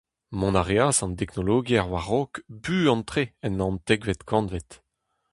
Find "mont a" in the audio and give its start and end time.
0.37-0.63